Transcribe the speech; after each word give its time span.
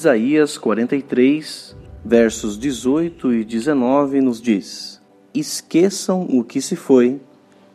Isaías 0.00 0.56
43, 0.56 1.76
versos 2.02 2.58
18 2.58 3.34
e 3.34 3.44
19 3.44 4.22
nos 4.22 4.40
diz: 4.40 4.98
Esqueçam 5.34 6.22
o 6.22 6.42
que 6.42 6.62
se 6.62 6.74
foi, 6.74 7.20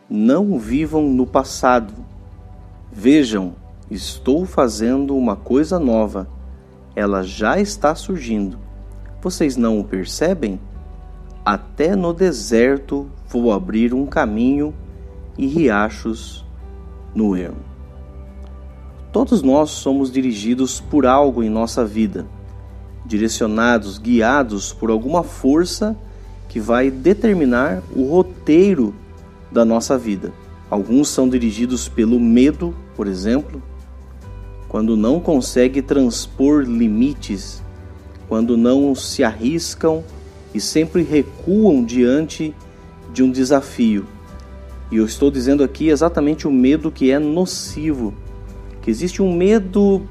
não 0.09 0.57
vivam 0.57 1.07
no 1.07 1.27
passado. 1.27 1.93
Vejam, 2.91 3.53
estou 3.91 4.43
fazendo 4.43 5.15
uma 5.15 5.35
coisa 5.35 5.77
nova. 5.77 6.27
Ela 6.95 7.21
já 7.21 7.59
está 7.59 7.93
surgindo. 7.93 8.57
Vocês 9.21 9.55
não 9.55 9.79
o 9.79 9.83
percebem? 9.83 10.59
Até 11.45 11.95
no 11.95 12.11
deserto 12.11 13.07
vou 13.27 13.53
abrir 13.53 13.93
um 13.93 14.07
caminho 14.07 14.73
e 15.37 15.45
riachos 15.45 16.43
no 17.13 17.37
ermo. 17.37 17.74
Todos 19.15 19.41
nós 19.41 19.69
somos 19.69 20.11
dirigidos 20.11 20.81
por 20.81 21.05
algo 21.05 21.41
em 21.41 21.49
nossa 21.49 21.85
vida, 21.85 22.27
direcionados, 23.05 23.97
guiados 23.97 24.73
por 24.73 24.89
alguma 24.89 25.23
força 25.23 25.95
que 26.49 26.59
vai 26.59 26.91
determinar 26.91 27.81
o 27.95 28.09
roteiro 28.09 28.93
da 29.49 29.63
nossa 29.63 29.97
vida. 29.97 30.33
Alguns 30.69 31.07
são 31.07 31.29
dirigidos 31.29 31.87
pelo 31.87 32.19
medo, 32.19 32.75
por 32.93 33.07
exemplo, 33.07 33.63
quando 34.67 34.97
não 34.97 35.21
conseguem 35.21 35.81
transpor 35.81 36.63
limites, 36.63 37.63
quando 38.27 38.57
não 38.57 38.93
se 38.93 39.23
arriscam 39.23 40.03
e 40.53 40.59
sempre 40.59 41.03
recuam 41.03 41.85
diante 41.85 42.53
de 43.13 43.23
um 43.23 43.31
desafio. 43.31 44.05
E 44.91 44.97
eu 44.97 45.05
estou 45.05 45.31
dizendo 45.31 45.63
aqui 45.63 45.87
exatamente 45.87 46.45
o 46.45 46.51
medo 46.51 46.91
que 46.91 47.11
é 47.11 47.17
nocivo 47.17 48.13
que 48.85 48.91
existe 48.91 49.19
um 49.19 49.35
medo 49.35 50.03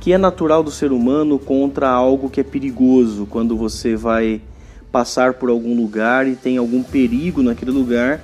que 0.00 0.12
é 0.12 0.18
natural 0.18 0.64
do 0.64 0.72
ser 0.72 0.90
humano 0.90 1.38
contra 1.38 1.88
algo 1.88 2.28
que 2.28 2.40
é 2.40 2.42
perigoso, 2.42 3.28
quando 3.30 3.56
você 3.56 3.94
vai 3.94 4.40
passar 4.90 5.34
por 5.34 5.48
algum 5.48 5.76
lugar 5.76 6.26
e 6.26 6.34
tem 6.34 6.56
algum 6.56 6.82
perigo 6.82 7.44
naquele 7.44 7.70
lugar, 7.70 8.20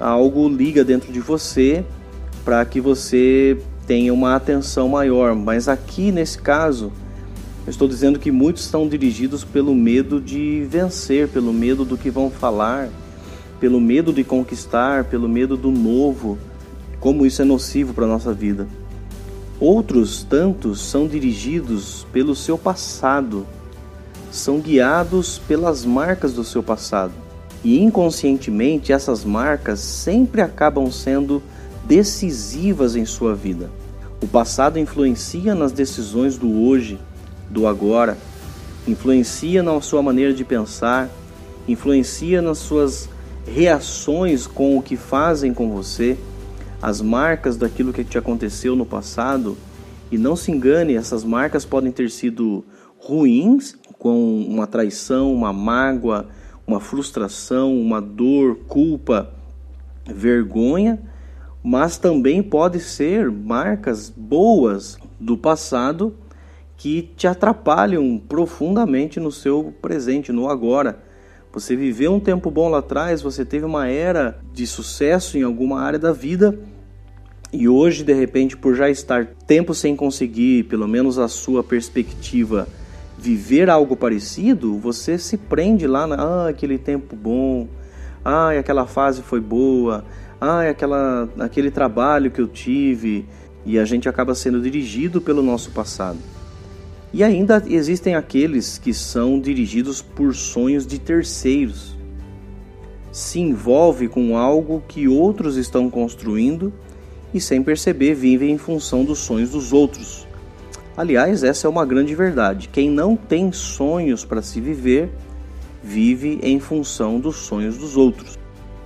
algo 0.00 0.48
liga 0.48 0.82
dentro 0.82 1.12
de 1.12 1.20
você 1.20 1.84
para 2.42 2.64
que 2.64 2.80
você 2.80 3.58
tenha 3.86 4.14
uma 4.14 4.34
atenção 4.34 4.88
maior. 4.88 5.34
Mas 5.34 5.68
aqui 5.68 6.10
nesse 6.10 6.38
caso, 6.38 6.90
eu 7.66 7.70
estou 7.70 7.86
dizendo 7.86 8.18
que 8.18 8.30
muitos 8.30 8.64
estão 8.64 8.88
dirigidos 8.88 9.44
pelo 9.44 9.74
medo 9.74 10.22
de 10.22 10.66
vencer, 10.70 11.28
pelo 11.28 11.52
medo 11.52 11.84
do 11.84 11.98
que 11.98 12.08
vão 12.08 12.30
falar, 12.30 12.88
pelo 13.60 13.78
medo 13.78 14.10
de 14.10 14.24
conquistar, 14.24 15.04
pelo 15.04 15.28
medo 15.28 15.54
do 15.54 15.70
novo. 15.70 16.38
Como 16.98 17.26
isso 17.26 17.42
é 17.42 17.44
nocivo 17.44 17.92
para 17.92 18.06
a 18.06 18.08
nossa 18.08 18.32
vida. 18.32 18.66
Outros 19.60 20.22
tantos 20.22 20.80
são 20.80 21.08
dirigidos 21.08 22.06
pelo 22.12 22.36
seu 22.36 22.56
passado, 22.56 23.44
são 24.30 24.60
guiados 24.60 25.38
pelas 25.38 25.84
marcas 25.84 26.32
do 26.32 26.44
seu 26.44 26.62
passado. 26.62 27.12
E 27.64 27.82
inconscientemente 27.82 28.92
essas 28.92 29.24
marcas 29.24 29.80
sempre 29.80 30.40
acabam 30.40 30.88
sendo 30.92 31.42
decisivas 31.84 32.94
em 32.94 33.04
sua 33.04 33.34
vida. 33.34 33.68
O 34.22 34.28
passado 34.28 34.78
influencia 34.78 35.56
nas 35.56 35.72
decisões 35.72 36.38
do 36.38 36.62
hoje, 36.62 37.00
do 37.50 37.66
agora, 37.66 38.16
influencia 38.86 39.60
na 39.60 39.80
sua 39.80 40.02
maneira 40.02 40.32
de 40.32 40.44
pensar, 40.44 41.10
influencia 41.66 42.40
nas 42.40 42.58
suas 42.58 43.08
reações 43.44 44.46
com 44.46 44.78
o 44.78 44.82
que 44.82 44.96
fazem 44.96 45.52
com 45.52 45.68
você 45.70 46.16
as 46.80 47.00
marcas 47.00 47.56
daquilo 47.56 47.92
que 47.92 48.04
te 48.04 48.18
aconteceu 48.18 48.76
no 48.76 48.86
passado. 48.86 49.56
E 50.10 50.16
não 50.16 50.34
se 50.36 50.50
engane, 50.50 50.94
essas 50.94 51.24
marcas 51.24 51.64
podem 51.64 51.92
ter 51.92 52.10
sido 52.10 52.64
ruins, 52.98 53.76
com 53.98 54.42
uma 54.42 54.66
traição, 54.66 55.34
uma 55.34 55.52
mágoa, 55.52 56.28
uma 56.66 56.80
frustração, 56.80 57.78
uma 57.78 58.00
dor, 58.00 58.56
culpa, 58.68 59.30
vergonha, 60.06 61.00
mas 61.62 61.98
também 61.98 62.42
pode 62.42 62.80
ser 62.80 63.30
marcas 63.30 64.08
boas 64.08 64.96
do 65.18 65.36
passado 65.36 66.14
que 66.76 67.02
te 67.16 67.26
atrapalham 67.26 68.22
profundamente 68.28 69.18
no 69.18 69.32
seu 69.32 69.74
presente, 69.82 70.30
no 70.30 70.48
agora. 70.48 71.02
Você 71.58 71.74
viveu 71.74 72.14
um 72.14 72.20
tempo 72.20 72.52
bom 72.52 72.68
lá 72.68 72.78
atrás, 72.78 73.20
você 73.20 73.44
teve 73.44 73.64
uma 73.64 73.88
era 73.88 74.38
de 74.52 74.64
sucesso 74.64 75.36
em 75.36 75.42
alguma 75.42 75.80
área 75.80 75.98
da 75.98 76.12
vida 76.12 76.56
e 77.52 77.68
hoje, 77.68 78.04
de 78.04 78.12
repente, 78.12 78.56
por 78.56 78.76
já 78.76 78.88
estar 78.88 79.26
tempo 79.26 79.74
sem 79.74 79.96
conseguir, 79.96 80.66
pelo 80.66 80.86
menos 80.86 81.18
a 81.18 81.26
sua 81.26 81.64
perspectiva, 81.64 82.68
viver 83.18 83.68
algo 83.68 83.96
parecido, 83.96 84.78
você 84.78 85.18
se 85.18 85.36
prende 85.36 85.84
lá 85.88 86.06
na 86.06 86.14
ah, 86.14 86.48
aquele 86.48 86.78
tempo 86.78 87.16
bom, 87.16 87.66
ah, 88.24 88.50
aquela 88.50 88.86
fase 88.86 89.20
foi 89.22 89.40
boa, 89.40 90.04
ah, 90.40 90.60
aquela, 90.60 91.28
aquele 91.40 91.72
trabalho 91.72 92.30
que 92.30 92.40
eu 92.40 92.46
tive, 92.46 93.26
e 93.66 93.80
a 93.80 93.84
gente 93.84 94.08
acaba 94.08 94.32
sendo 94.32 94.60
dirigido 94.60 95.20
pelo 95.20 95.42
nosso 95.42 95.72
passado. 95.72 96.18
E 97.12 97.24
ainda 97.24 97.62
existem 97.66 98.14
aqueles 98.14 98.76
que 98.76 98.92
são 98.92 99.40
dirigidos 99.40 100.02
por 100.02 100.34
sonhos 100.34 100.86
de 100.86 100.98
terceiros. 100.98 101.96
Se 103.10 103.40
envolve 103.40 104.08
com 104.08 104.36
algo 104.36 104.82
que 104.86 105.08
outros 105.08 105.56
estão 105.56 105.88
construindo 105.88 106.72
e, 107.32 107.40
sem 107.40 107.62
perceber, 107.62 108.14
vivem 108.14 108.52
em 108.52 108.58
função 108.58 109.04
dos 109.04 109.18
sonhos 109.18 109.50
dos 109.50 109.72
outros. 109.72 110.26
Aliás, 110.96 111.42
essa 111.42 111.66
é 111.66 111.70
uma 111.70 111.86
grande 111.86 112.14
verdade. 112.14 112.68
Quem 112.68 112.90
não 112.90 113.16
tem 113.16 113.52
sonhos 113.52 114.24
para 114.24 114.42
se 114.42 114.60
viver, 114.60 115.08
vive 115.82 116.38
em 116.42 116.60
função 116.60 117.18
dos 117.18 117.36
sonhos 117.36 117.78
dos 117.78 117.96
outros. 117.96 118.38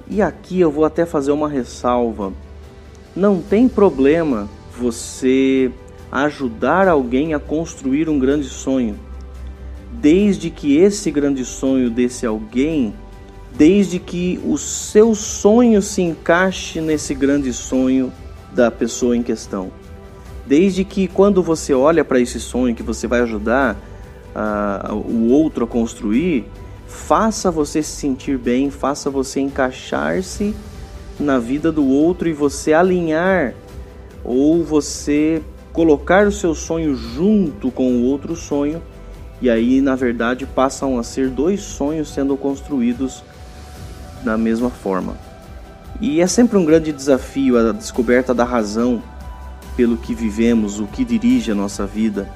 E 0.09 0.21
aqui 0.21 0.61
eu 0.61 0.71
vou 0.71 0.85
até 0.85 1.07
fazer 1.07 1.33
uma 1.33 1.49
ressalva. 1.49 2.33
Não 3.17 3.41
tem 3.41 3.69
problema 3.69 4.49
você 4.79 5.71
ajudar 6.13 6.89
alguém 6.89 7.33
a 7.33 7.41
construir 7.41 8.07
um 8.11 8.19
grande 8.19 8.47
sonho, 8.47 8.99
desde 9.91 10.51
que 10.51 10.77
esse 10.77 11.11
grande 11.11 11.43
sonho 11.43 11.89
desse 11.89 12.27
alguém, 12.27 12.93
desde 13.57 13.99
que 13.99 14.39
o 14.45 14.59
seu 14.59 15.15
sonho 15.15 15.81
se 15.81 16.03
encaixe 16.03 16.83
nesse 16.83 17.15
grande 17.15 17.51
sonho 17.55 18.13
da 18.53 18.71
pessoa 18.71 19.17
em 19.17 19.23
questão. 19.23 19.73
Desde 20.47 20.85
que 20.85 21.09
quando 21.09 21.43
você 21.43 21.73
olha 21.73 22.05
para 22.05 22.21
esse 22.21 22.39
sonho 22.39 22.75
que 22.75 22.83
você 22.83 23.07
vai 23.07 23.21
ajudar 23.21 23.77
uh, 24.35 24.95
o 24.95 25.31
outro 25.31 25.65
a 25.65 25.69
construir, 25.69 26.45
faça 26.87 27.51
você 27.51 27.83
se 27.83 27.93
sentir 27.93 28.37
bem, 28.37 28.71
faça 28.71 29.09
você 29.09 29.41
encaixar-se 29.41 30.55
na 31.19 31.39
vida 31.39 31.73
do 31.73 31.87
outro 31.87 32.29
e 32.29 32.35
você 32.35 32.75
alinhar 32.75 33.55
ou 34.25 34.63
você 34.63 35.43
colocar 35.73 36.27
o 36.27 36.33
seu 36.33 36.55
sonho 36.55 36.95
junto 36.95 37.71
com 37.71 37.93
o 37.93 38.05
outro 38.05 38.37
sonho, 38.37 38.83
e 39.41 39.49
aí 39.51 39.81
na 39.81 39.97
verdade 39.97 40.47
passam 40.47 40.99
a 40.99 41.03
ser 41.03 41.29
dois 41.29 41.63
sonhos 41.63 42.13
sendo 42.13 42.37
construídos 42.37 43.25
da 44.23 44.37
mesma 44.37 44.71
forma. 44.71 45.17
E 46.01 46.21
é 46.21 46.27
sempre 46.27 46.59
um 46.59 46.65
grande 46.65 46.93
desafio 46.93 47.59
a 47.59 47.73
descoberta 47.73 48.35
da 48.35 48.45
razão 48.45 49.03
pelo 49.77 49.97
que 49.97 50.15
vivemos, 50.15 50.81
o 50.81 50.87
que 50.87 51.05
dirige 51.05 51.51
a 51.51 51.55
nossa 51.55 51.87
vida. 51.87 52.29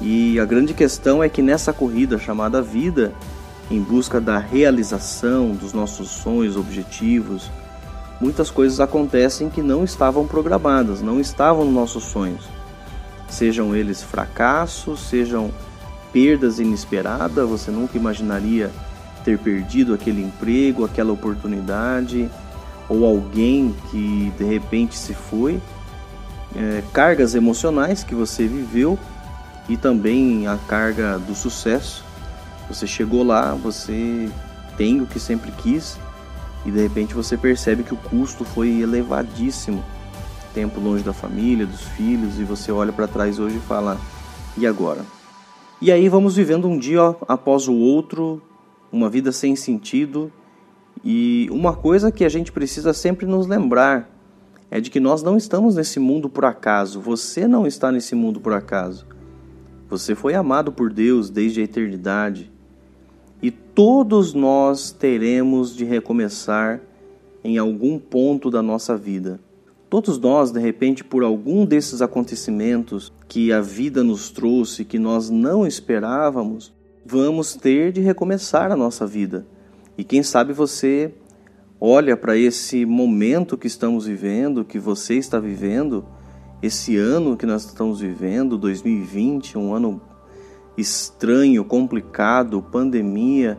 E 0.00 0.38
a 0.38 0.44
grande 0.44 0.74
questão 0.74 1.22
é 1.22 1.28
que 1.28 1.42
nessa 1.42 1.72
corrida 1.72 2.18
chamada 2.18 2.62
vida, 2.62 3.12
em 3.70 3.80
busca 3.80 4.20
da 4.20 4.38
realização 4.38 5.52
dos 5.52 5.72
nossos 5.72 6.08
sonhos, 6.08 6.56
objetivos, 6.56 7.50
muitas 8.20 8.50
coisas 8.50 8.80
acontecem 8.80 9.48
que 9.48 9.62
não 9.62 9.82
estavam 9.82 10.26
programadas, 10.26 11.00
não 11.00 11.18
estavam 11.18 11.64
nos 11.64 11.74
nossos 11.74 12.04
sonhos. 12.04 12.44
Sejam 13.28 13.74
eles 13.74 14.02
fracassos, 14.02 15.00
sejam 15.00 15.50
perdas 16.12 16.58
inesperadas, 16.58 17.48
você 17.48 17.70
nunca 17.70 17.96
imaginaria 17.96 18.70
ter 19.24 19.38
perdido 19.38 19.94
aquele 19.94 20.22
emprego, 20.22 20.84
aquela 20.84 21.12
oportunidade, 21.12 22.28
ou 22.88 23.06
alguém 23.06 23.74
que 23.90 24.32
de 24.36 24.44
repente 24.44 24.96
se 24.96 25.14
foi, 25.14 25.60
é, 26.56 26.82
cargas 26.92 27.34
emocionais 27.34 28.02
que 28.02 28.14
você 28.14 28.46
viveu 28.46 28.98
e 29.68 29.76
também 29.76 30.48
a 30.48 30.58
carga 30.66 31.18
do 31.18 31.34
sucesso. 31.34 32.04
Você 32.68 32.86
chegou 32.86 33.22
lá, 33.22 33.54
você 33.54 34.28
tem 34.76 35.00
o 35.00 35.06
que 35.06 35.20
sempre 35.20 35.52
quis, 35.52 35.96
e 36.64 36.70
de 36.70 36.80
repente 36.80 37.14
você 37.14 37.36
percebe 37.36 37.82
que 37.82 37.94
o 37.94 37.96
custo 37.96 38.44
foi 38.44 38.80
elevadíssimo. 38.80 39.82
Tempo 40.52 40.80
longe 40.80 41.04
da 41.04 41.12
família, 41.12 41.64
dos 41.64 41.82
filhos, 41.82 42.38
e 42.38 42.44
você 42.44 42.72
olha 42.72 42.92
para 42.92 43.06
trás 43.06 43.38
hoje 43.38 43.56
e 43.56 43.60
fala: 43.60 43.98
e 44.56 44.66
agora? 44.66 45.04
E 45.80 45.90
aí 45.90 46.08
vamos 46.08 46.36
vivendo 46.36 46.68
um 46.68 46.76
dia 46.76 47.16
após 47.26 47.68
o 47.68 47.74
outro, 47.74 48.42
uma 48.92 49.08
vida 49.08 49.32
sem 49.32 49.56
sentido. 49.56 50.30
E 51.02 51.48
uma 51.50 51.74
coisa 51.74 52.12
que 52.12 52.24
a 52.24 52.28
gente 52.28 52.52
precisa 52.52 52.92
sempre 52.92 53.26
nos 53.26 53.46
lembrar 53.46 54.10
é 54.70 54.80
de 54.80 54.90
que 54.90 55.00
nós 55.00 55.22
não 55.22 55.36
estamos 55.36 55.76
nesse 55.76 55.98
mundo 55.98 56.28
por 56.28 56.44
acaso. 56.44 57.00
Você 57.00 57.48
não 57.48 57.66
está 57.66 57.90
nesse 57.90 58.14
mundo 58.14 58.40
por 58.40 58.52
acaso. 58.52 59.06
Você 59.88 60.14
foi 60.14 60.34
amado 60.34 60.70
por 60.70 60.92
Deus 60.92 61.30
desde 61.30 61.60
a 61.60 61.64
eternidade. 61.64 62.52
Todos 63.74 64.34
nós 64.34 64.90
teremos 64.90 65.76
de 65.76 65.84
recomeçar 65.84 66.80
em 67.44 67.56
algum 67.56 67.98
ponto 67.98 68.50
da 68.50 68.60
nossa 68.60 68.96
vida. 68.96 69.40
Todos 69.88 70.18
nós, 70.18 70.50
de 70.50 70.60
repente, 70.60 71.04
por 71.04 71.22
algum 71.22 71.64
desses 71.64 72.02
acontecimentos 72.02 73.12
que 73.28 73.52
a 73.52 73.60
vida 73.60 74.02
nos 74.02 74.30
trouxe, 74.30 74.84
que 74.84 74.98
nós 74.98 75.30
não 75.30 75.66
esperávamos, 75.66 76.72
vamos 77.06 77.54
ter 77.54 77.92
de 77.92 78.00
recomeçar 78.00 78.70
a 78.70 78.76
nossa 78.76 79.06
vida. 79.06 79.46
E 79.96 80.04
quem 80.04 80.22
sabe 80.22 80.52
você 80.52 81.12
olha 81.80 82.16
para 82.16 82.36
esse 82.36 82.84
momento 82.84 83.56
que 83.56 83.66
estamos 83.66 84.06
vivendo, 84.06 84.64
que 84.64 84.78
você 84.78 85.14
está 85.14 85.38
vivendo, 85.38 86.04
esse 86.62 86.96
ano 86.96 87.36
que 87.36 87.46
nós 87.46 87.64
estamos 87.64 88.00
vivendo, 88.00 88.58
2020, 88.58 89.56
um 89.56 89.72
ano 89.72 90.00
estranho, 90.80 91.64
complicado, 91.64 92.62
pandemia, 92.62 93.58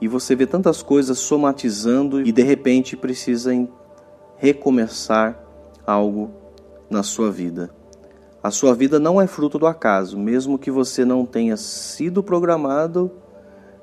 e 0.00 0.08
você 0.08 0.34
vê 0.34 0.46
tantas 0.46 0.82
coisas 0.82 1.18
somatizando 1.18 2.20
e 2.20 2.32
de 2.32 2.42
repente 2.42 2.96
precisa 2.96 3.52
recomeçar 4.36 5.38
algo 5.86 6.30
na 6.90 7.02
sua 7.02 7.30
vida. 7.30 7.70
A 8.42 8.50
sua 8.50 8.74
vida 8.74 9.00
não 9.00 9.20
é 9.20 9.26
fruto 9.26 9.58
do 9.58 9.66
acaso, 9.66 10.18
mesmo 10.18 10.58
que 10.58 10.70
você 10.70 11.04
não 11.04 11.26
tenha 11.26 11.56
sido 11.56 12.22
programado 12.22 13.10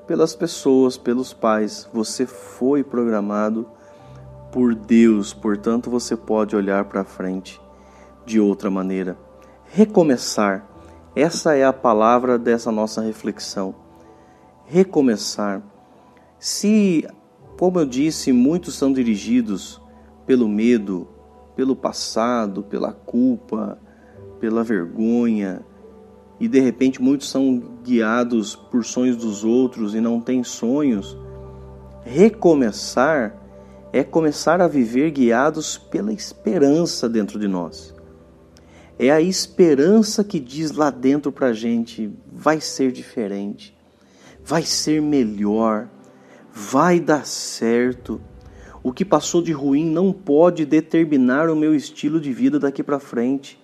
pelas 0.08 0.36
pessoas, 0.36 0.98
pelos 0.98 1.34
pais, 1.34 1.90
você 1.94 2.26
foi 2.26 2.84
programado 2.84 3.66
por 4.52 4.76
Deus, 4.76 5.34
portanto 5.34 5.90
você 5.90 6.16
pode 6.16 6.56
olhar 6.56 6.86
para 6.86 7.04
frente 7.04 7.60
de 8.26 8.40
outra 8.40 8.70
maneira. 8.70 9.18
Recomeçar, 9.66 10.68
essa 11.16 11.56
é 11.56 11.64
a 11.64 11.74
palavra 11.74 12.38
dessa 12.38 12.72
nossa 12.72 13.02
reflexão. 13.02 13.76
Recomeçar. 14.66 15.62
Se, 16.40 17.08
como 17.60 17.80
eu 17.80 17.86
disse, 17.86 18.32
muitos 18.32 18.76
são 18.76 18.92
dirigidos 18.92 19.82
pelo 20.26 20.48
medo, 20.48 21.08
pelo 21.56 21.76
passado, 21.76 22.64
pela 22.64 22.92
culpa, 22.92 23.78
pela 24.40 24.64
vergonha, 24.64 25.64
e 26.40 26.48
de 26.48 26.60
repente 26.60 27.02
muitos 27.02 27.30
são 27.30 27.60
guiados 27.84 28.56
por 28.56 28.84
sonhos 28.84 29.16
dos 29.16 29.44
outros 29.44 29.96
e 29.96 30.02
não 30.02 30.20
têm 30.20 30.44
sonhos, 30.44 31.18
recomeçar 32.04 33.40
é 33.94 34.04
começar 34.04 34.60
a 34.60 34.68
viver 34.68 35.12
guiados 35.12 35.78
pela 35.78 36.12
esperança 36.12 37.08
dentro 37.08 37.40
de 37.40 37.48
nós. 37.48 37.93
É 38.98 39.10
a 39.10 39.20
esperança 39.20 40.24
que 40.24 40.40
diz 40.40 40.72
lá 40.72 40.90
dentro 40.90 41.32
para 41.32 41.48
a 41.48 41.54
gente: 41.54 42.12
vai 42.32 42.62
ser 42.62 42.92
diferente, 42.92 43.76
vai 44.46 44.64
ser 44.64 45.02
melhor, 45.02 45.88
vai 46.54 47.00
dar 47.00 47.26
certo. 47.26 48.22
O 48.84 48.92
que 48.92 49.06
passou 49.06 49.42
de 49.42 49.52
ruim 49.52 49.90
não 49.90 50.12
pode 50.12 50.66
determinar 50.66 51.50
o 51.50 51.56
meu 51.56 51.74
estilo 51.74 52.20
de 52.20 52.34
vida 52.34 52.60
daqui 52.60 52.84
para 52.84 53.00
frente. 53.00 53.58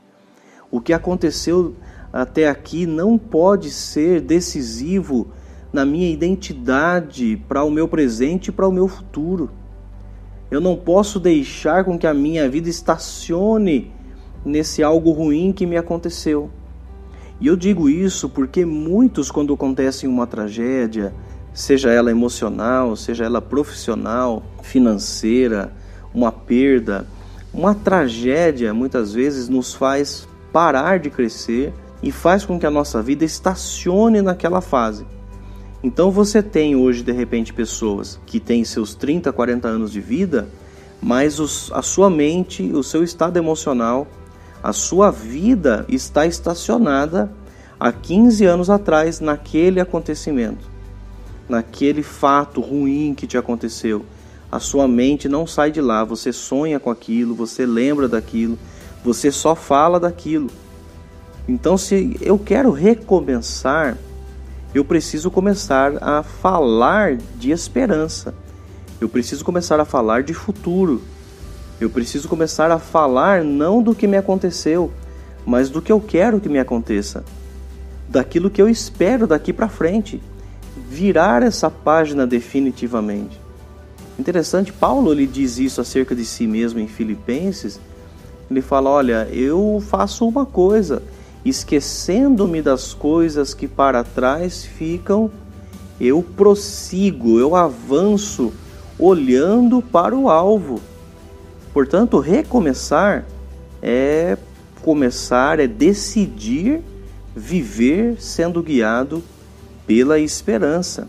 O 0.72 0.80
que 0.80 0.94
aconteceu 0.94 1.76
até 2.12 2.48
aqui 2.48 2.86
não 2.86 3.18
pode 3.18 3.70
ser 3.70 4.22
decisivo 4.22 5.28
na 5.72 5.86
minha 5.86 6.10
identidade 6.10 7.42
para 7.48 7.64
o 7.64 7.70
meu 7.70 7.88
presente 7.88 8.48
e 8.48 8.52
para 8.52 8.68
o 8.68 8.72
meu 8.72 8.88
futuro. 8.88 9.52
Eu 10.50 10.60
não 10.60 10.76
posso 10.76 11.20
deixar 11.20 11.84
com 11.84 11.98
que 11.98 12.08
a 12.08 12.14
minha 12.14 12.50
vida 12.50 12.70
estacione 12.70 13.92
nesse 14.46 14.84
algo 14.84 15.12
ruim 15.12 15.52
que 15.52 15.66
me 15.66 15.78
aconteceu. 15.78 16.50
E 17.42 17.48
eu 17.48 17.56
digo 17.56 17.90
isso 17.90 18.28
porque 18.28 18.66
muitos, 18.66 19.32
quando 19.32 19.54
acontece 19.54 20.06
uma 20.06 20.28
tragédia, 20.28 21.14
seja 21.54 21.92
ela 21.92 22.12
emocional, 22.12 22.96
seja 22.96 23.26
ela 23.26 23.42
profissional, 23.42 24.44
financeira, 24.62 25.74
uma 26.14 26.32
perda, 26.32 27.08
uma 27.54 27.74
tragédia 27.74 28.74
muitas 28.74 29.14
vezes 29.14 29.48
nos 29.50 29.74
faz 29.74 30.28
parar 30.52 31.00
de 31.00 31.10
crescer 31.10 31.74
e 32.02 32.12
faz 32.12 32.46
com 32.46 32.60
que 32.60 32.66
a 32.66 32.72
nossa 32.72 33.02
vida 33.02 33.26
estacione 33.26 34.22
naquela 34.22 34.62
fase. 34.62 35.06
Então 35.84 36.12
você 36.12 36.44
tem 36.44 36.76
hoje 36.76 37.04
de 37.04 37.12
repente 37.12 37.54
pessoas 37.54 38.20
que 38.26 38.40
têm 38.40 38.66
seus 38.66 38.94
30, 38.96 39.32
40 39.32 39.68
anos 39.68 39.92
de 39.92 40.02
vida, 40.02 40.50
mas 41.02 41.40
os, 41.40 41.72
a 41.74 41.82
sua 41.82 42.10
mente, 42.10 42.64
o 42.74 42.84
seu 42.84 43.02
estado 43.04 43.38
emocional, 43.38 44.06
a 44.62 44.74
sua 44.74 45.10
vida 45.10 45.86
está 45.88 46.26
estacionada 46.26 47.32
há 47.80 47.92
15 47.92 48.46
anos 48.46 48.70
atrás 48.70 49.20
naquele 49.20 49.80
acontecimento, 49.80 50.68
naquele 51.48 52.04
fato 52.04 52.60
ruim 52.60 53.14
que 53.16 53.26
te 53.26 53.38
aconteceu. 53.38 54.06
A 54.52 54.60
sua 54.60 54.88
mente 54.88 55.30
não 55.30 55.46
sai 55.48 55.72
de 55.72 55.80
lá, 55.80 56.04
você 56.04 56.34
sonha 56.34 56.80
com 56.80 56.90
aquilo, 56.90 57.36
você 57.36 57.66
lembra 57.66 58.08
daquilo, 58.08 58.58
você 59.04 59.32
só 59.32 59.56
fala 59.56 60.00
daquilo. 60.00 60.50
Então, 61.48 61.78
se 61.78 62.18
eu 62.22 62.38
quero 62.38 62.72
recomeçar, 62.72 63.98
eu 64.74 64.84
preciso 64.84 65.32
começar 65.32 65.94
a 66.02 66.22
falar 66.22 67.18
de 67.38 67.52
esperança. 67.52 68.36
Eu 69.00 69.08
preciso 69.08 69.46
começar 69.46 69.80
a 69.80 69.86
falar 69.86 70.24
de 70.24 70.34
futuro. 70.34 71.02
Eu 71.80 71.90
preciso 71.90 72.28
começar 72.28 72.70
a 72.72 72.80
falar 72.80 73.44
não 73.44 73.82
do 73.82 73.96
que 73.96 74.06
me 74.06 74.18
aconteceu, 74.18 74.92
mas 75.46 75.70
do 75.70 75.82
que 75.82 75.92
eu 75.92 76.02
quero 76.02 76.40
que 76.40 76.50
me 76.50 76.60
aconteça. 76.60 77.24
Daquilo 78.10 78.50
que 78.50 78.62
eu 78.62 78.68
espero 78.68 79.26
daqui 79.26 79.54
para 79.54 79.70
frente. 79.70 80.22
Virar 80.90 81.42
essa 81.42 81.70
página 81.70 82.28
definitivamente. 82.28 83.40
Interessante, 84.18 84.74
Paulo 84.74 85.14
ele 85.14 85.26
diz 85.26 85.58
isso 85.58 85.80
acerca 85.80 86.14
de 86.14 86.26
si 86.26 86.46
mesmo 86.46 86.80
em 86.80 86.88
Filipenses. 86.88 87.80
Ele 88.52 88.62
fala: 88.62 88.90
Olha, 88.90 89.30
eu 89.32 89.82
faço 89.88 90.28
uma 90.28 90.46
coisa, 90.46 91.02
esquecendo-me 91.46 92.62
das 92.62 92.94
coisas 92.94 93.54
que 93.54 93.68
para 93.68 94.04
trás 94.04 94.66
ficam, 94.66 95.32
eu 96.02 96.22
prossigo, 96.22 97.40
eu 97.40 97.56
avanço, 97.56 98.52
olhando 98.98 99.82
para 99.82 100.14
o 100.14 100.30
alvo. 100.30 100.82
Portanto, 101.74 102.20
recomeçar 102.20 103.26
é 103.82 104.38
começar, 104.82 105.60
é 105.60 105.68
decidir 105.68 106.82
viver 107.36 108.20
sendo 108.20 108.62
guiado 108.62 109.24
pela 109.86 110.20
esperança. 110.20 111.08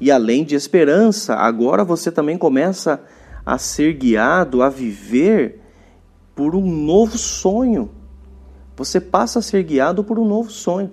E 0.00 0.10
além 0.10 0.44
de 0.44 0.54
esperança, 0.54 1.34
agora 1.34 1.84
você 1.84 2.10
também 2.10 2.36
começa 2.36 3.00
a 3.44 3.58
ser 3.58 3.94
guiado 3.94 4.62
a 4.62 4.68
viver 4.68 5.60
por 6.34 6.54
um 6.54 6.70
novo 6.70 7.16
sonho 7.16 7.90
você 8.76 9.00
passa 9.00 9.38
a 9.38 9.42
ser 9.42 9.62
guiado 9.62 10.04
por 10.04 10.18
um 10.18 10.28
novo 10.28 10.50
sonho. 10.50 10.92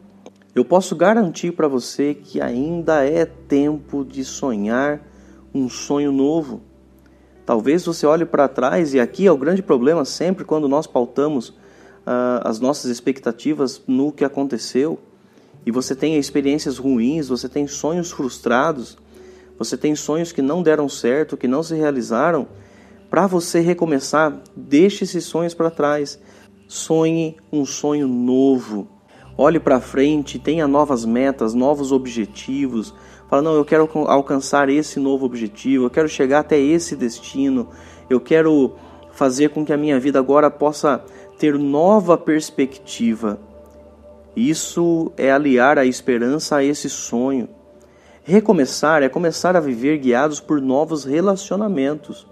Eu 0.55 0.63
posso 0.63 0.95
garantir 0.95 1.51
para 1.51 1.67
você 1.67 2.13
que 2.13 2.39
ainda 2.39 3.03
é 3.05 3.25
tempo 3.25 4.05
de 4.05 4.24
sonhar 4.24 5.01
um 5.53 5.67
sonho 5.67 6.12
novo. 6.12 6.62
Talvez 7.45 7.85
você 7.85 8.05
olhe 8.05 8.25
para 8.25 8.47
trás, 8.47 8.93
e 8.93 9.00
aqui 9.00 9.27
é 9.27 9.31
o 9.31 9.38
grande 9.38 9.62
problema 9.62 10.05
sempre 10.05 10.45
quando 10.45 10.67
nós 10.67 10.88
pautamos 10.88 11.50
uh, 11.50 12.41
as 12.43 12.59
nossas 12.59 12.89
expectativas 12.89 13.81
no 13.88 14.12
que 14.12 14.23
aconteceu, 14.23 15.00
e 15.65 15.71
você 15.71 15.95
tem 15.95 16.17
experiências 16.17 16.77
ruins, 16.77 17.27
você 17.27 17.47
tem 17.47 17.67
sonhos 17.67 18.12
frustrados, 18.12 18.97
você 19.57 19.77
tem 19.77 19.95
sonhos 19.95 20.31
que 20.31 20.41
não 20.41 20.62
deram 20.62 20.89
certo, 20.89 21.38
que 21.38 21.47
não 21.47 21.63
se 21.63 21.75
realizaram. 21.75 22.47
Para 23.09 23.27
você 23.27 23.59
recomeçar, 23.59 24.41
deixe 24.55 25.03
esses 25.03 25.23
sonhos 25.23 25.53
para 25.53 25.69
trás 25.69 26.19
Sonhe 26.67 27.38
um 27.51 27.65
sonho 27.67 28.07
novo. 28.07 28.88
Olhe 29.38 29.59
para 29.59 29.79
frente, 29.79 30.39
tenha 30.39 30.67
novas 30.67 31.05
metas, 31.05 31.53
novos 31.53 31.91
objetivos. 31.91 32.95
Fala, 33.34 33.42
não, 33.42 33.56
eu 33.56 33.66
quero 33.66 33.90
alcançar 34.06 34.70
esse 34.70 35.00
novo 35.00 35.25
objetivo, 35.25 35.86
eu 35.86 35.90
quero 35.90 36.08
chegar 36.08 36.42
até 36.42 36.60
esse 36.60 36.96
destino, 36.96 37.68
eu 38.08 38.20
quero 38.20 38.75
fazer 39.12 39.50
com 39.50 39.66
que 39.66 39.74
a 39.74 39.78
minha 39.78 40.00
vida 40.00 40.20
agora 40.20 40.52
possa 40.52 41.04
ter 41.40 41.58
nova 41.58 42.16
perspectiva. 42.16 43.40
Isso 44.36 45.12
é 45.18 45.32
aliar 45.32 45.80
a 45.80 45.84
esperança 45.84 46.58
a 46.58 46.63
esse 46.63 46.88
sonho. 46.88 47.50
Recomeçar 48.22 49.02
é 49.02 49.10
começar 49.10 49.58
a 49.58 49.60
viver 49.60 49.98
guiados 49.98 50.40
por 50.40 50.62
novos 50.62 51.04
relacionamentos. 51.04 52.28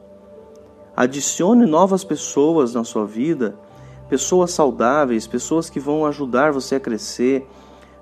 Adicione 0.95 1.65
novas 1.65 2.03
pessoas 2.03 2.75
na 2.75 2.83
sua 2.83 3.07
vida 3.07 3.57
pessoas 4.07 4.51
saudáveis, 4.51 5.25
pessoas 5.25 5.67
que 5.67 5.79
vão 5.79 6.05
ajudar 6.05 6.51
você 6.51 6.75
a 6.75 6.79
crescer, 6.79 7.47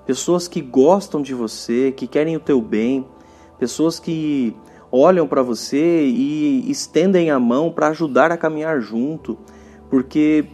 pessoas 0.06 0.48
que 0.48 0.60
gostam 0.60 1.22
de 1.22 1.34
você, 1.34 1.92
que 1.92 2.06
querem 2.06 2.36
o 2.36 2.40
teu 2.40 2.60
bem, 2.60 3.06
pessoas 3.58 3.98
que 3.98 4.54
olham 4.90 5.26
para 5.26 5.42
você 5.42 6.04
e 6.06 6.70
estendem 6.70 7.30
a 7.30 7.38
mão 7.38 7.70
para 7.70 7.88
ajudar 7.88 8.32
a 8.32 8.36
caminhar 8.36 8.80
junto, 8.80 9.38
porque 9.88 10.46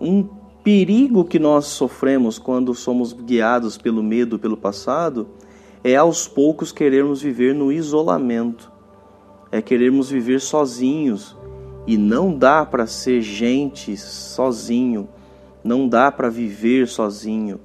um 0.00 0.26
perigo 0.62 1.24
que 1.24 1.38
nós 1.38 1.66
sofremos 1.66 2.38
quando 2.38 2.74
somos 2.74 3.12
guiados 3.12 3.76
pelo 3.78 4.02
medo, 4.02 4.38
pelo 4.38 4.56
passado, 4.56 5.28
é 5.82 5.96
aos 5.96 6.26
poucos 6.26 6.72
querermos 6.72 7.22
viver 7.22 7.54
no 7.54 7.72
isolamento, 7.72 8.70
é 9.50 9.62
querermos 9.62 10.10
viver 10.10 10.40
sozinhos. 10.40 11.36
E 11.86 11.96
não 11.96 12.36
dá 12.36 12.66
para 12.66 12.86
ser 12.86 13.22
gente 13.22 13.96
sozinho, 13.96 15.08
não 15.64 15.88
dá 15.88 16.12
para 16.12 16.28
viver 16.28 16.86
sozinho. 16.86 17.58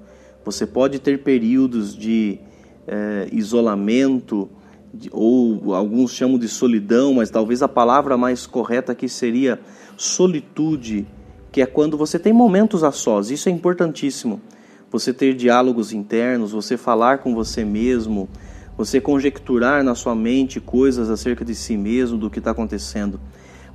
Você 0.46 0.66
pode 0.66 1.00
ter 1.00 1.24
períodos 1.24 1.96
de 1.96 2.40
é, 2.88 3.28
isolamento, 3.32 4.50
de, 4.94 5.10
ou 5.12 5.74
alguns 5.74 6.12
chamam 6.12 6.38
de 6.38 6.48
solidão, 6.48 7.14
mas 7.14 7.30
talvez 7.30 7.62
a 7.62 7.68
palavra 7.68 8.18
mais 8.18 8.46
correta 8.46 8.92
aqui 8.92 9.08
seria 9.08 9.60
solitude, 9.96 11.08
que 11.52 11.62
é 11.62 11.66
quando 11.66 11.98
você 11.98 12.20
tem 12.20 12.34
momentos 12.34 12.84
a 12.84 12.92
sós. 12.92 13.32
Isso 13.32 13.50
é 13.50 13.52
importantíssimo 13.52 14.42
você 14.94 15.12
ter 15.12 15.34
diálogos 15.34 15.92
internos, 15.92 16.52
você 16.52 16.78
falar 16.78 17.18
com 17.18 17.34
você 17.34 17.66
mesmo, 17.66 18.30
você 18.78 19.02
conjecturar 19.02 19.84
na 19.84 19.96
sua 19.96 20.14
mente 20.14 20.60
coisas 20.60 21.10
acerca 21.10 21.44
de 21.44 21.56
si 21.56 21.76
mesmo, 21.76 22.16
do 22.16 22.30
que 22.30 22.38
está 22.38 22.52
acontecendo. 22.52 23.20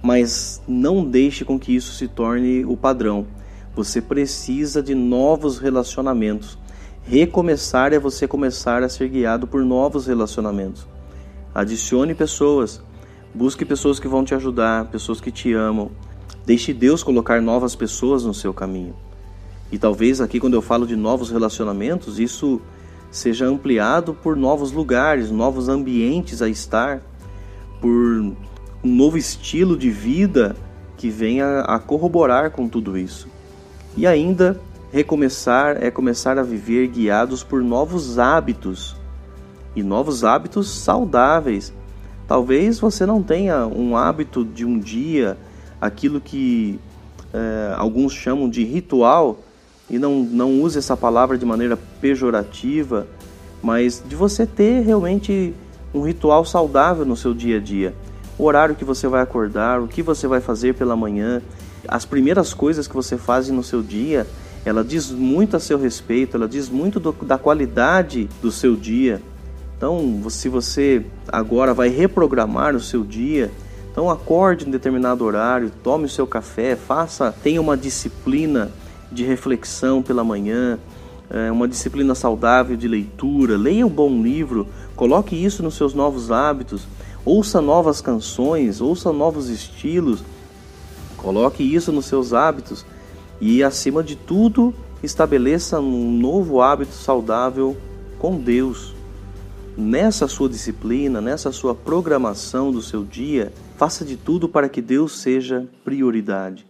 Mas 0.01 0.63
não 0.69 1.05
deixe 1.05 1.45
com 1.45 1.59
que 1.59 1.75
isso 1.75 1.93
se 1.93 2.07
torne 2.07 2.65
o 2.65 2.77
padrão. 2.77 3.27
Você 3.79 4.03
precisa 4.03 4.83
de 4.83 4.93
novos 4.93 5.59
relacionamentos. 5.59 6.59
Recomeçar 7.05 7.93
é 7.93 7.99
você 8.01 8.27
começar 8.27 8.83
a 8.83 8.89
ser 8.89 9.09
guiado 9.09 9.47
por 9.47 9.65
novos 9.65 10.09
relacionamentos. 10.09 10.85
Adicione 11.55 12.13
pessoas. 12.13 12.83
Busque 13.33 13.65
pessoas 13.65 14.01
que 14.01 14.09
vão 14.09 14.25
te 14.25 14.35
ajudar, 14.35 14.87
pessoas 14.87 15.21
que 15.21 15.31
te 15.31 15.53
amam. 15.53 15.93
Deixe 16.45 16.75
Deus 16.75 17.05
colocar 17.05 17.41
novas 17.41 17.77
pessoas 17.77 18.25
no 18.25 18.35
seu 18.35 18.53
caminho. 18.53 18.97
E 19.71 19.79
talvez 19.79 20.21
aqui, 20.21 20.41
quando 20.41 20.55
eu 20.55 20.63
falo 20.63 20.85
de 20.85 20.97
novos 20.97 21.31
relacionamentos, 21.31 22.19
isso 22.19 22.61
seja 23.13 23.47
ampliado 23.47 24.13
por 24.13 24.35
novos 24.35 24.73
lugares, 24.73 25.31
novos 25.31 25.69
ambientes 25.69 26.43
a 26.43 26.49
estar, 26.49 27.01
por 27.81 27.95
um 27.95 28.37
novo 28.83 29.17
estilo 29.17 29.77
de 29.77 29.89
vida 29.89 30.57
que 30.97 31.09
venha 31.09 31.61
a 31.61 31.79
corroborar 31.79 32.51
com 32.51 32.69
tudo 32.69 32.99
isso. 32.99 33.38
E 33.99 34.07
ainda, 34.07 34.61
recomeçar 34.93 35.83
é 35.83 35.91
começar 35.91 36.39
a 36.39 36.43
viver 36.45 36.87
guiados 36.87 37.43
por 37.43 37.65
novos 37.65 38.17
hábitos 38.17 38.95
e 39.75 39.83
novos 39.83 40.23
hábitos 40.23 40.71
saudáveis. 40.71 41.73
Talvez 42.29 42.79
você 42.79 43.05
não 43.05 43.21
tenha 43.25 43.67
um 43.67 43.97
hábito 43.97 44.45
de 44.45 44.65
um 44.65 44.79
dia, 44.79 45.37
aquilo 45.81 46.21
que 46.21 46.79
é, 47.35 47.75
alguns 47.77 48.13
chamam 48.13 48.49
de 48.49 48.63
ritual, 48.63 49.41
e 49.91 49.99
não, 49.99 50.23
não 50.23 50.63
use 50.63 50.79
essa 50.79 50.97
palavra 50.97 51.37
de 51.37 51.45
maneira 51.45 51.77
pejorativa, 52.01 53.05
mas 53.61 54.01
de 54.07 54.15
você 54.15 54.47
ter 54.47 54.85
realmente 54.85 55.53
um 55.93 56.03
ritual 56.03 56.45
saudável 56.45 57.05
no 57.05 57.17
seu 57.17 57.35
dia 57.35 57.57
a 57.57 57.61
dia. 57.61 57.93
O 58.39 58.45
horário 58.45 58.77
que 58.77 58.85
você 58.85 59.09
vai 59.09 59.23
acordar, 59.23 59.81
o 59.81 59.89
que 59.89 60.05
você 60.05 60.29
vai 60.29 60.41
fazer 60.41 60.77
pela 60.77 60.95
manhã, 60.95 61.43
as 61.87 62.05
primeiras 62.05 62.53
coisas 62.53 62.89
que 62.89 62.95
você 62.95 63.17
faz 63.17 63.49
no 63.49 63.63
seu 63.63 63.83
dia, 63.83 64.27
ela 64.65 64.85
diz 64.85 65.11
muito 65.11 65.57
a 65.57 65.61
seu 65.61 65.79
respeito, 65.79 66.37
ela 66.37 66.49
diz 66.49 66.69
muito 66.69 66.99
do, 66.99 67.13
da 67.13 67.39
qualidade 67.39 68.29
do 68.43 68.51
seu 68.51 68.75
dia. 68.75 69.23
Então, 69.77 70.23
se 70.29 70.49
você 70.49 71.05
agora 71.29 71.73
vai 71.73 71.89
reprogramar 71.89 72.75
o 72.75 72.81
seu 72.81 73.05
dia, 73.05 73.51
então 73.91 74.11
acorde 74.11 74.67
em 74.67 74.71
determinado 74.71 75.25
horário, 75.25 75.71
tome 75.83 76.07
o 76.07 76.09
seu 76.09 76.27
café, 76.27 76.75
faça, 76.75 77.35
tenha 77.43 77.61
uma 77.61 77.77
disciplina 77.77 78.71
de 79.11 79.25
reflexão 79.25 80.03
pela 80.03 80.25
manhã, 80.25 80.79
é, 81.31 81.51
uma 81.51 81.69
disciplina 81.69 82.15
saudável 82.15 82.77
de 82.77 82.89
leitura, 82.89 83.57
leia 83.57 83.87
um 83.87 83.91
bom 83.91 84.23
livro, 84.23 84.67
coloque 84.97 85.37
isso 85.37 85.63
nos 85.63 85.75
seus 85.75 85.95
novos 85.95 86.31
hábitos, 86.31 86.87
ouça 87.25 87.61
novas 87.61 88.01
canções, 88.01 88.81
ouça 88.81 89.13
novos 89.13 89.49
estilos, 89.49 90.23
coloque 91.19 91.63
isso 91.63 91.93
nos 91.93 92.07
seus 92.07 92.33
hábitos 92.33 92.87
e, 93.41 93.63
acima 93.63 94.03
de 94.03 94.17
tudo, 94.17 94.75
estabeleça 95.03 95.79
um 95.81 96.11
novo 96.11 96.63
hábito 96.63 96.95
saudável 96.95 97.77
com 98.19 98.37
Deus. 98.39 98.95
Nessa 99.77 100.27
sua 100.27 100.49
disciplina, 100.49 101.21
nessa 101.21 101.53
sua 101.53 101.75
programação 101.75 102.73
do 102.73 102.83
seu 102.83 103.05
dia, 103.05 103.53
faça 103.77 104.05
de 104.05 104.17
tudo 104.17 104.49
para 104.49 104.69
que 104.69 104.83
Deus 104.83 105.21
seja 105.21 105.69
prioridade. 105.85 106.67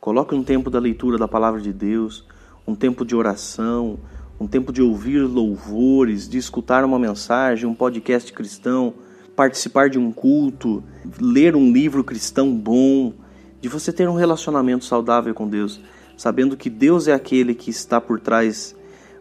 Coloque 0.00 0.34
um 0.34 0.42
tempo 0.42 0.70
da 0.70 0.78
leitura 0.78 1.18
da 1.18 1.28
palavra 1.28 1.60
de 1.60 1.72
Deus, 1.72 2.24
um 2.66 2.74
tempo 2.74 3.04
de 3.04 3.14
oração, 3.14 3.98
um 4.40 4.46
tempo 4.46 4.72
de 4.72 4.82
ouvir 4.82 5.20
louvores, 5.20 6.28
de 6.28 6.38
escutar 6.38 6.84
uma 6.84 6.98
mensagem, 6.98 7.68
um 7.68 7.74
podcast 7.74 8.32
cristão, 8.32 8.94
participar 9.36 9.88
de 9.90 9.98
um 9.98 10.10
culto, 10.10 10.82
ler 11.20 11.54
um 11.54 11.70
livro 11.70 12.02
cristão 12.02 12.52
bom, 12.52 13.12
de 13.60 13.68
você 13.68 13.92
ter 13.92 14.08
um 14.08 14.14
relacionamento 14.14 14.84
saudável 14.84 15.34
com 15.34 15.48
Deus, 15.48 15.80
sabendo 16.16 16.56
que 16.56 16.70
Deus 16.70 17.08
é 17.08 17.12
aquele 17.12 17.54
que 17.54 17.70
está 17.70 18.00
por 18.00 18.20
trás 18.20 18.74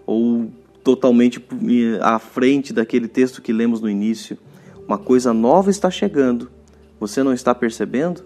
ou 0.05 0.49
totalmente 0.83 1.43
à 2.01 2.17
frente 2.19 2.73
daquele 2.73 3.07
texto 3.07 3.41
que 3.41 3.53
lemos 3.53 3.81
no 3.81 3.89
início. 3.89 4.37
Uma 4.87 4.97
coisa 4.97 5.33
nova 5.33 5.69
está 5.69 5.91
chegando. 5.91 6.49
Você 6.99 7.21
não 7.21 7.33
está 7.33 7.53
percebendo? 7.53 8.23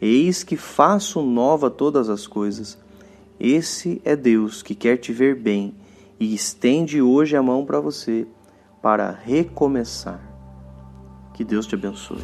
Eis 0.00 0.42
que 0.42 0.56
faço 0.56 1.20
nova 1.20 1.68
todas 1.68 2.08
as 2.08 2.26
coisas. 2.26 2.78
Esse 3.38 4.00
é 4.04 4.16
Deus 4.16 4.62
que 4.62 4.74
quer 4.74 4.96
te 4.96 5.12
ver 5.12 5.34
bem 5.34 5.74
e 6.18 6.34
estende 6.34 7.00
hoje 7.02 7.36
a 7.36 7.42
mão 7.42 7.64
para 7.64 7.80
você 7.80 8.26
para 8.82 9.10
recomeçar. 9.10 10.20
Que 11.34 11.44
Deus 11.44 11.66
te 11.66 11.74
abençoe. 11.74 12.20